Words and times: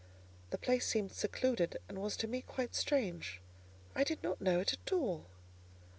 The 0.49 0.57
place 0.57 0.87
seemed 0.87 1.11
secluded, 1.11 1.77
and 1.87 2.01
was 2.01 2.17
to 2.17 2.27
me 2.27 2.41
quite 2.41 2.73
strange: 2.73 3.39
I 3.93 4.03
did 4.03 4.23
not 4.23 4.41
know 4.41 4.59
it 4.59 4.73
at 4.73 4.91
all. 4.91 5.27